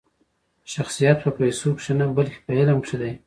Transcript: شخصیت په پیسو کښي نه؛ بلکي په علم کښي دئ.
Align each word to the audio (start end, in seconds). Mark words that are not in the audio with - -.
شخصیت 0.73 1.17
په 1.23 1.29
پیسو 1.37 1.67
کښي 1.77 1.93
نه؛ 1.99 2.05
بلکي 2.17 2.39
په 2.45 2.51
علم 2.59 2.77
کښي 2.83 2.97
دئ. 3.01 3.13